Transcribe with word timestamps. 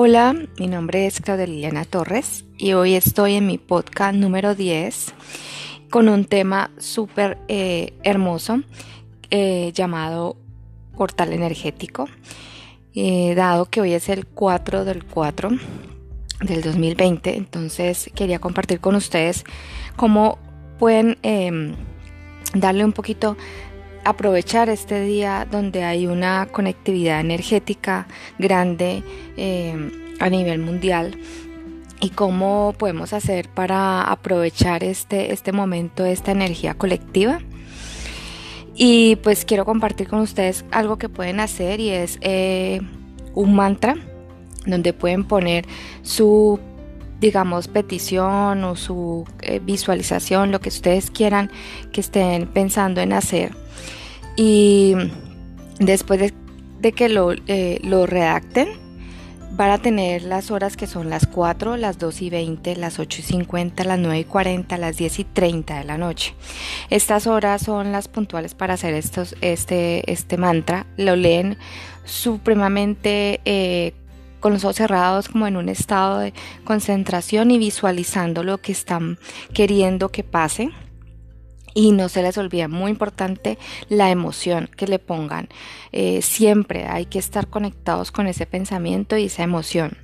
Hola, 0.00 0.32
mi 0.60 0.68
nombre 0.68 1.08
es 1.08 1.20
Claudia 1.20 1.48
Liliana 1.48 1.84
Torres 1.84 2.44
y 2.56 2.72
hoy 2.74 2.94
estoy 2.94 3.34
en 3.34 3.48
mi 3.48 3.58
podcast 3.58 4.14
número 4.14 4.54
10 4.54 5.12
con 5.90 6.08
un 6.08 6.24
tema 6.24 6.70
súper 6.78 7.36
eh, 7.48 7.94
hermoso 8.04 8.62
eh, 9.30 9.72
llamado 9.74 10.36
portal 10.96 11.32
energético, 11.32 12.08
eh, 12.94 13.34
dado 13.34 13.64
que 13.64 13.80
hoy 13.80 13.92
es 13.92 14.08
el 14.08 14.24
4 14.24 14.84
del 14.84 15.04
4 15.04 15.50
del 16.42 16.62
2020, 16.62 17.36
entonces 17.36 18.08
quería 18.14 18.38
compartir 18.38 18.78
con 18.78 18.94
ustedes 18.94 19.42
cómo 19.96 20.38
pueden 20.78 21.18
em, 21.24 21.74
darle 22.54 22.84
un 22.84 22.92
poquito 22.92 23.36
aprovechar 24.08 24.70
este 24.70 25.02
día 25.02 25.46
donde 25.50 25.84
hay 25.84 26.06
una 26.06 26.46
conectividad 26.50 27.20
energética 27.20 28.06
grande 28.38 29.02
eh, 29.36 30.14
a 30.18 30.30
nivel 30.30 30.60
mundial 30.60 31.18
y 32.00 32.10
cómo 32.10 32.74
podemos 32.78 33.12
hacer 33.12 33.50
para 33.50 34.02
aprovechar 34.04 34.82
este, 34.82 35.34
este 35.34 35.52
momento, 35.52 36.06
esta 36.06 36.32
energía 36.32 36.72
colectiva. 36.72 37.40
Y 38.74 39.16
pues 39.16 39.44
quiero 39.44 39.66
compartir 39.66 40.08
con 40.08 40.20
ustedes 40.20 40.64
algo 40.70 40.96
que 40.96 41.10
pueden 41.10 41.38
hacer 41.38 41.78
y 41.78 41.90
es 41.90 42.18
eh, 42.22 42.80
un 43.34 43.54
mantra 43.54 43.96
donde 44.64 44.94
pueden 44.94 45.24
poner 45.24 45.66
su 46.02 46.60
digamos 47.20 47.66
petición 47.66 48.62
o 48.64 48.76
su 48.76 49.26
eh, 49.42 49.60
visualización, 49.62 50.52
lo 50.52 50.60
que 50.60 50.68
ustedes 50.68 51.10
quieran 51.10 51.50
que 51.92 52.00
estén 52.00 52.46
pensando 52.46 53.00
en 53.00 53.12
hacer 53.12 53.67
y 54.40 54.94
después 55.80 56.32
de, 56.80 56.92
que 56.92 57.08
lo, 57.08 57.32
eh, 57.48 57.80
lo, 57.82 58.06
redacten, 58.06 58.68
van 59.50 59.72
a 59.72 59.78
tener 59.78 60.22
las 60.22 60.52
horas 60.52 60.76
que 60.76 60.86
son 60.86 61.10
las 61.10 61.26
4, 61.26 61.76
las 61.76 61.98
2 61.98 62.22
y 62.22 62.30
20, 62.30 62.76
las 62.76 63.00
8 63.00 63.18
y 63.18 63.24
50, 63.24 63.82
las 63.82 63.98
9 63.98 64.20
y 64.20 64.24
40, 64.24 64.78
las 64.78 64.96
10 64.96 65.18
y 65.18 65.24
30 65.24 65.80
de 65.80 65.84
la 65.84 65.98
noche. 65.98 66.34
Estas 66.88 67.26
horas 67.26 67.62
son 67.62 67.90
las 67.90 68.06
puntuales 68.06 68.54
para 68.54 68.74
hacer 68.74 68.94
estos, 68.94 69.34
este, 69.40 70.08
este 70.08 70.36
mantra. 70.36 70.86
Lo 70.96 71.16
leen 71.16 71.58
supremamente 72.04 73.40
eh, 73.44 73.92
con 74.38 74.52
los 74.52 74.62
ojos 74.62 74.76
cerrados 74.76 75.28
como 75.28 75.48
en 75.48 75.56
un 75.56 75.68
estado 75.68 76.20
de 76.20 76.32
concentración 76.62 77.50
y 77.50 77.58
visualizando 77.58 78.44
lo 78.44 78.58
que 78.58 78.70
están 78.70 79.18
queriendo 79.52 80.10
que 80.10 80.22
pase. 80.22 80.70
Y 81.78 81.92
no 81.92 82.08
se 82.08 82.22
les 82.22 82.36
olvide, 82.38 82.66
muy 82.66 82.90
importante, 82.90 83.56
la 83.88 84.10
emoción 84.10 84.68
que 84.76 84.88
le 84.88 84.98
pongan. 84.98 85.48
Eh, 85.92 86.22
siempre 86.22 86.86
hay 86.86 87.06
que 87.06 87.20
estar 87.20 87.46
conectados 87.46 88.10
con 88.10 88.26
ese 88.26 88.46
pensamiento 88.46 89.16
y 89.16 89.26
esa 89.26 89.44
emoción. 89.44 89.96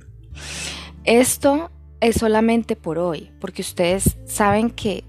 Esto 1.03 1.71
es 1.99 2.15
solamente 2.15 2.77
por 2.77 2.97
hoy, 2.97 3.29
porque 3.41 3.61
ustedes 3.61 4.15
saben 4.25 4.69
que 4.69 5.03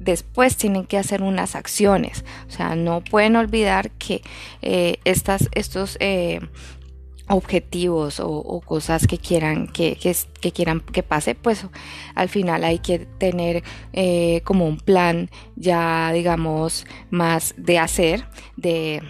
después 0.00 0.56
tienen 0.56 0.84
que 0.84 0.98
hacer 0.98 1.22
unas 1.22 1.54
acciones. 1.54 2.24
O 2.48 2.50
sea, 2.50 2.74
no 2.74 3.04
pueden 3.04 3.36
olvidar 3.36 3.92
que 3.92 4.22
eh, 4.62 4.96
estas, 5.04 5.48
estos 5.52 5.96
eh, 6.00 6.40
objetivos 7.30 8.20
o, 8.20 8.60
cosas 8.64 9.06
que 9.06 9.16
quieran 9.16 9.68
que, 9.68 9.96
que, 9.96 10.52
quieran 10.52 10.80
que 10.80 11.02
pase 11.02 11.34
pues 11.34 11.64
al 12.14 12.28
final 12.28 12.64
hay 12.64 12.80
que 12.80 12.98
tener 12.98 13.62
eh, 13.92 14.42
como 14.44 14.66
un 14.66 14.78
plan 14.78 15.30
ya 15.56 16.12
digamos 16.12 16.86
más 17.10 17.54
de 17.56 17.78
hacer 17.78 18.26
de 18.56 19.02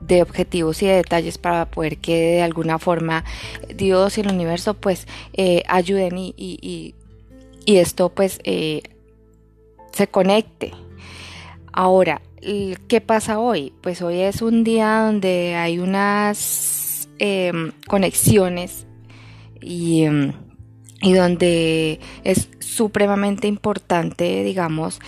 de 0.00 0.20
objetivos 0.20 0.82
y 0.82 0.86
de 0.86 0.96
detalles 0.96 1.38
para 1.38 1.70
poder 1.70 1.98
que 1.98 2.16
de 2.16 2.42
alguna 2.42 2.80
forma 2.80 3.24
Dios 3.72 4.18
y 4.18 4.22
el 4.22 4.32
universo 4.32 4.74
pues 4.74 5.06
eh, 5.32 5.62
ayuden 5.68 6.18
y, 6.18 6.34
y, 6.36 6.94
esto 7.64 8.08
pues 8.08 8.40
eh, 8.42 8.82
se 9.92 10.08
conecte 10.08 10.72
ahora 11.72 12.20
¿qué 12.40 13.00
pasa 13.00 13.38
hoy? 13.38 13.72
pues 13.80 14.02
hoy 14.02 14.18
es 14.18 14.42
un 14.42 14.64
día 14.64 15.02
donde 15.02 15.54
hay 15.54 15.78
unas 15.78 16.81
Em, 17.24 17.70
conexiones 17.86 18.84
em, 19.60 20.32
y, 21.00 21.12
donde 21.12 22.00
es 22.24 22.48
supremamente 22.58 23.46
importante, 23.46 24.42
digamos, 24.42 24.98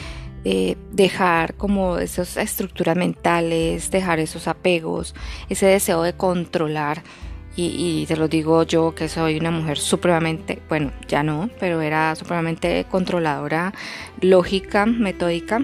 eh, 0.44 0.76
dejar 0.92 1.54
como 1.54 1.98
esas 1.98 2.36
estructuras 2.36 2.96
mentales, 2.96 3.90
dejar 3.90 4.20
esos 4.20 4.46
apegos, 4.46 5.12
ese 5.48 5.66
deseo 5.66 6.02
de 6.02 6.12
controlar. 6.12 7.02
Y, 7.56 8.04
te 8.06 8.16
lo 8.16 8.28
digo 8.28 8.62
yo 8.62 8.94
que 8.94 9.08
soy 9.08 9.36
una 9.36 9.50
mujer 9.50 9.76
supremamente, 9.78 10.62
bueno, 10.68 10.92
ya 11.08 11.24
no, 11.24 11.50
pero 11.58 11.80
era 11.80 12.14
supremamente 12.14 12.86
controladora, 12.88 13.74
lógica, 14.20 14.86
metódica. 14.86 15.62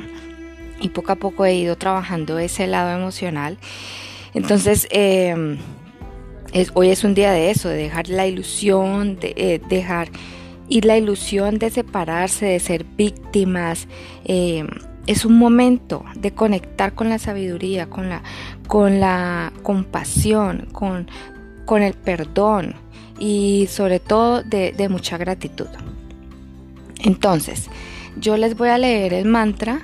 Y 0.80 0.88
poco 0.88 1.12
a 1.12 1.16
poco 1.16 1.44
he 1.44 1.54
ido 1.54 1.76
trabajando 1.76 2.40
ese 2.40 2.66
lado 2.66 2.90
emocional. 2.98 3.56
Entonces, 4.34 4.88
eh, 4.90 5.56
hoy 6.74 6.90
es 6.90 7.04
un 7.04 7.14
día 7.14 7.32
de 7.32 7.50
eso, 7.50 7.68
de 7.68 7.76
dejar 7.76 8.08
la 8.08 8.26
ilusión, 8.26 9.16
de 9.16 9.34
eh, 9.36 9.60
dejar 9.68 10.08
ir 10.68 10.84
la 10.84 10.96
ilusión 10.96 11.58
de 11.58 11.70
separarse, 11.70 12.46
de 12.46 12.60
ser 12.60 12.84
víctimas. 12.84 13.88
Eh, 14.24 14.64
es 15.06 15.24
un 15.24 15.38
momento 15.38 16.04
de 16.14 16.32
conectar 16.32 16.94
con 16.94 17.08
la 17.08 17.18
sabiduría, 17.18 17.88
con 17.88 18.08
la, 19.00 19.52
compasión, 19.62 20.68
con, 20.72 21.08
con 21.64 21.82
el 21.82 21.94
perdón 21.94 22.74
y 23.18 23.66
sobre 23.68 23.98
todo 23.98 24.42
de, 24.42 24.88
mucha 24.88 25.18
gratitud. 25.18 25.66
Entonces, 27.02 27.68
yo 28.16 28.36
les 28.36 28.56
voy 28.56 28.68
a 28.68 28.78
leer 28.78 29.14
el 29.14 29.24
mantra 29.24 29.80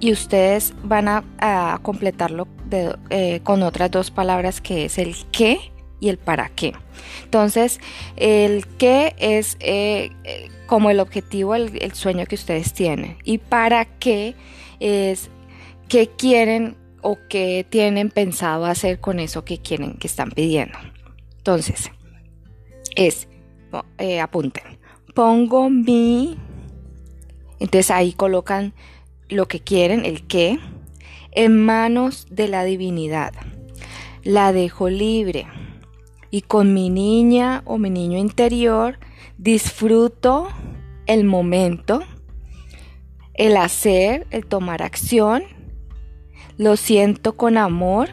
y 0.00 0.12
ustedes 0.12 0.74
van 0.82 1.08
a, 1.08 1.78
completarlo 1.82 2.46
eh, 2.70 3.40
con 3.42 3.62
otras 3.62 3.90
dos 3.90 4.10
palabras 4.10 4.60
que 4.60 4.84
es 4.84 4.98
el 4.98 5.14
que 5.32 5.58
y 6.00 6.08
el 6.08 6.18
para 6.18 6.48
qué. 6.48 6.72
Entonces, 7.24 7.78
el 8.16 8.66
qué 8.78 9.14
es 9.18 9.56
eh, 9.60 10.10
como 10.66 10.90
el 10.90 11.00
objetivo, 11.00 11.54
el, 11.54 11.94
sueño 11.94 12.26
que 12.26 12.34
ustedes 12.34 12.72
tienen. 12.72 13.18
Y 13.24 13.38
para 13.38 13.84
qué 13.84 14.34
es 14.80 15.30
qué 15.88 16.08
quieren 16.08 16.76
o 17.02 17.18
qué 17.28 17.66
tienen 17.68 18.10
pensado 18.10 18.66
hacer 18.66 19.00
con 19.00 19.20
eso 19.20 19.44
que 19.44 19.58
quieren, 19.58 19.94
que 19.94 20.06
están 20.06 20.30
pidiendo. 20.30 20.78
Entonces, 21.38 21.90
es, 22.94 23.28
eh, 23.98 24.20
apunten, 24.20 24.62
pongo 25.14 25.70
mi, 25.70 26.38
entonces 27.58 27.90
ahí 27.90 28.12
colocan 28.12 28.74
lo 29.28 29.48
que 29.48 29.60
quieren, 29.60 30.04
el 30.04 30.26
qué, 30.26 30.58
en 31.32 31.64
manos 31.64 32.26
de 32.30 32.48
la 32.48 32.64
divinidad. 32.64 33.32
La 34.22 34.52
dejo 34.52 34.88
libre 34.88 35.46
y 36.30 36.42
con 36.42 36.72
mi 36.74 36.90
niña 36.90 37.62
o 37.64 37.78
mi 37.78 37.90
niño 37.90 38.18
interior 38.18 38.98
disfruto 39.38 40.48
el 41.06 41.24
momento, 41.24 42.02
el 43.34 43.56
hacer, 43.56 44.26
el 44.30 44.46
tomar 44.46 44.82
acción, 44.82 45.42
lo 46.56 46.76
siento 46.76 47.36
con 47.36 47.56
amor. 47.56 48.10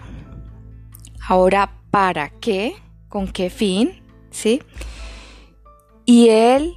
Ahora, 1.27 1.81
¿para 1.91 2.29
qué? 2.29 2.75
¿Con 3.09 3.27
qué 3.27 3.50
fin? 3.50 4.01
¿Sí? 4.31 4.61
Y 6.06 6.29
él, 6.29 6.75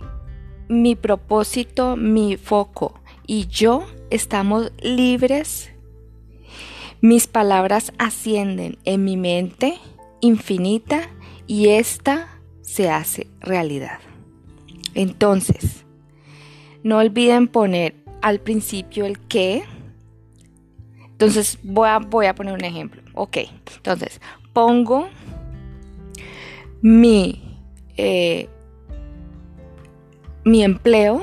mi 0.69 0.97
propósito, 0.97 1.97
mi 1.97 2.37
foco 2.37 3.00
y 3.27 3.47
yo 3.47 3.87
estamos 4.11 4.73
libres. 4.83 5.71
Mis 7.00 7.29
palabras 7.29 7.93
ascienden 7.99 8.76
en 8.85 9.05
mi 9.05 9.17
mente 9.17 9.79
infinita 10.20 11.09
y 11.50 11.70
esta 11.70 12.29
se 12.61 12.91
hace 12.91 13.26
realidad. 13.41 13.99
Entonces, 14.94 15.85
no 16.85 16.99
olviden 16.99 17.49
poner 17.49 17.97
al 18.23 18.38
principio 18.38 19.05
el 19.05 19.19
qué. 19.19 19.64
Entonces 21.08 21.58
voy 21.64 21.88
a, 21.88 21.99
voy 21.99 22.26
a 22.26 22.37
poner 22.37 22.55
un 22.55 22.62
ejemplo. 22.62 23.02
Ok, 23.14 23.38
entonces 23.75 24.20
pongo 24.52 25.08
mi, 26.82 27.43
eh, 27.97 28.49
mi 30.44 30.62
empleo 30.62 31.20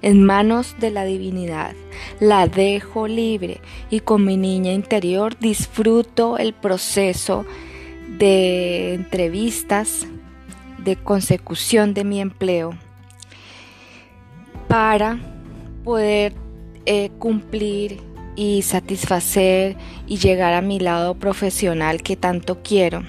en 0.00 0.24
manos 0.24 0.74
de 0.80 0.90
la 0.90 1.04
divinidad. 1.04 1.74
La 2.18 2.46
dejo 2.48 3.06
libre 3.08 3.60
y 3.90 4.00
con 4.00 4.24
mi 4.24 4.38
niña 4.38 4.72
interior 4.72 5.38
disfruto 5.38 6.38
el 6.38 6.54
proceso 6.54 7.44
de 8.18 8.94
entrevistas, 8.94 10.06
de 10.78 10.96
consecución 10.96 11.94
de 11.94 12.04
mi 12.04 12.20
empleo, 12.20 12.74
para 14.68 15.18
poder 15.84 16.34
eh, 16.86 17.10
cumplir 17.18 18.00
y 18.36 18.62
satisfacer 18.62 19.76
y 20.06 20.16
llegar 20.16 20.54
a 20.54 20.62
mi 20.62 20.80
lado 20.80 21.14
profesional 21.14 22.02
que 22.02 22.16
tanto 22.16 22.62
quiero. 22.62 23.02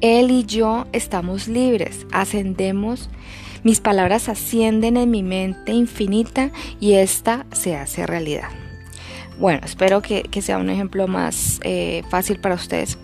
Él 0.00 0.30
y 0.30 0.44
yo 0.44 0.86
estamos 0.92 1.48
libres, 1.48 2.06
ascendemos, 2.12 3.08
mis 3.62 3.80
palabras 3.80 4.28
ascienden 4.28 4.96
en 4.96 5.10
mi 5.10 5.22
mente 5.22 5.72
infinita 5.72 6.50
y 6.78 6.92
esta 6.94 7.46
se 7.52 7.76
hace 7.76 8.06
realidad. 8.06 8.50
Bueno, 9.38 9.62
espero 9.64 10.02
que, 10.02 10.28
sea 10.42 10.58
un 10.58 10.70
ejemplo 10.70 11.08
más 11.08 11.58
eh, 11.64 12.02
fácil 12.10 12.38
para 12.38 12.54
ustedes. 12.54 12.98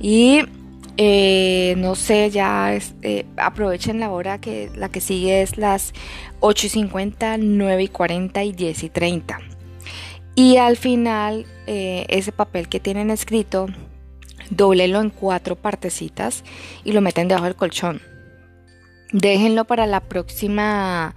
Y 0.00 0.42
eh, 0.96 1.74
no 1.78 1.94
sé, 1.94 2.30
ya 2.30 2.76
eh, 3.02 3.26
aprovechen 3.36 4.00
la 4.00 4.10
hora 4.10 4.40
que 4.40 4.70
la 4.76 4.88
que 4.88 5.00
sigue 5.00 5.42
es 5.42 5.56
las 5.56 5.92
8 6.40 6.66
y 6.66 6.70
50, 6.70 7.38
9 7.38 7.82
y 7.82 7.88
40 7.88 8.44
y 8.44 8.52
10 8.52 8.84
y 8.84 8.90
30. 8.90 9.38
Y 10.36 10.56
al 10.56 10.76
final, 10.76 11.46
ese 11.66 12.32
papel 12.32 12.68
que 12.68 12.80
tienen 12.80 13.10
escrito, 13.10 13.68
doblelo 14.50 15.00
en 15.00 15.10
cuatro 15.10 15.54
partecitas 15.54 16.42
y 16.82 16.90
lo 16.90 17.00
meten 17.00 17.28
debajo 17.28 17.44
del 17.44 17.54
colchón. 17.54 18.02
Déjenlo 19.12 19.64
para 19.64 19.86
la 19.86 20.00
próxima, 20.00 21.14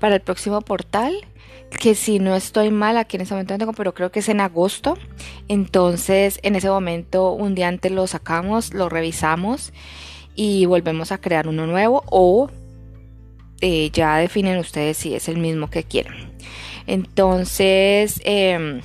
para 0.00 0.14
el 0.14 0.22
próximo 0.22 0.62
portal 0.62 1.26
que 1.70 1.94
si 1.94 2.18
no 2.18 2.34
estoy 2.34 2.70
mal, 2.70 2.96
aquí 2.96 3.16
en 3.16 3.22
ese 3.22 3.34
momento 3.34 3.54
no 3.54 3.58
tengo, 3.58 3.72
pero 3.72 3.94
creo 3.94 4.10
que 4.10 4.20
es 4.20 4.28
en 4.28 4.40
agosto. 4.40 4.96
Entonces, 5.48 6.40
en 6.42 6.56
ese 6.56 6.68
momento, 6.68 7.32
un 7.32 7.54
día 7.54 7.68
antes 7.68 7.92
lo 7.92 8.06
sacamos, 8.06 8.72
lo 8.72 8.88
revisamos 8.88 9.72
y 10.34 10.66
volvemos 10.66 11.12
a 11.12 11.18
crear 11.18 11.48
uno 11.48 11.66
nuevo 11.66 12.04
o 12.10 12.50
eh, 13.60 13.90
ya 13.90 14.16
definen 14.18 14.58
ustedes 14.58 14.98
si 14.98 15.14
es 15.14 15.28
el 15.28 15.38
mismo 15.38 15.70
que 15.70 15.82
quieren. 15.82 16.14
Entonces, 16.86 18.20
em, 18.24 18.80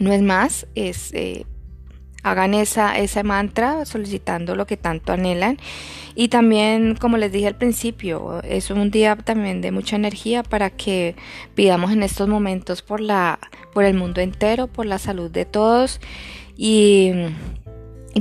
no 0.00 0.12
es 0.12 0.22
más, 0.22 0.66
es 0.74 1.12
eh, 1.12 1.44
hagan 2.22 2.54
esa, 2.54 2.98
ese 2.98 3.22
mantra 3.24 3.84
solicitando 3.84 4.54
lo 4.54 4.66
que 4.66 4.76
tanto 4.76 5.12
anhelan. 5.12 5.58
Y 6.14 6.28
también, 6.28 6.94
como 6.96 7.16
les 7.16 7.32
dije 7.32 7.46
al 7.46 7.56
principio, 7.56 8.42
es 8.42 8.70
un 8.70 8.90
día 8.90 9.16
también 9.16 9.60
de 9.60 9.72
mucha 9.72 9.96
energía 9.96 10.42
para 10.42 10.70
que 10.70 11.16
pidamos 11.54 11.90
en 11.90 12.02
estos 12.02 12.28
momentos 12.28 12.82
por, 12.82 13.00
la, 13.00 13.38
por 13.72 13.84
el 13.84 13.94
mundo 13.94 14.20
entero, 14.20 14.66
por 14.66 14.86
la 14.86 14.98
salud 14.98 15.30
de 15.30 15.46
todos 15.46 16.00
y, 16.56 17.12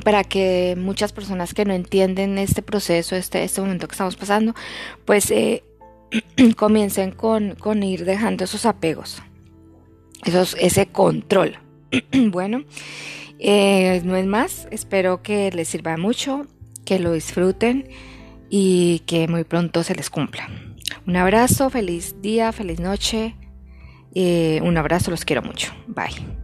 para 0.05 0.23
que 0.23 0.75
muchas 0.77 1.11
personas 1.11 1.53
que 1.53 1.65
no 1.65 1.73
entienden 1.73 2.37
este 2.37 2.61
proceso, 2.61 3.17
este, 3.17 3.43
este 3.43 3.59
momento 3.59 3.89
que 3.89 3.91
estamos 3.91 4.15
pasando, 4.15 4.55
pues 5.03 5.29
eh, 5.31 5.63
comiencen 6.55 7.11
con, 7.11 7.55
con 7.55 7.83
ir 7.83 8.05
dejando 8.05 8.45
esos 8.45 8.65
apegos, 8.65 9.21
esos, 10.23 10.55
ese 10.59 10.85
control. 10.85 11.57
bueno. 12.29 12.63
Eh, 13.43 14.01
no 14.05 14.15
es 14.15 14.27
más, 14.27 14.67
espero 14.69 15.23
que 15.23 15.51
les 15.51 15.67
sirva 15.67 15.97
mucho, 15.97 16.45
que 16.85 16.99
lo 16.99 17.11
disfruten 17.11 17.89
y 18.51 18.99
que 19.07 19.27
muy 19.27 19.43
pronto 19.43 19.83
se 19.83 19.95
les 19.95 20.11
cumpla. 20.11 20.47
Un 21.07 21.15
abrazo, 21.15 21.71
feliz 21.71 22.21
día, 22.21 22.51
feliz 22.51 22.79
noche. 22.79 23.35
Eh, 24.13 24.59
un 24.63 24.77
abrazo, 24.77 25.09
los 25.09 25.25
quiero 25.25 25.41
mucho. 25.41 25.73
Bye. 25.87 26.40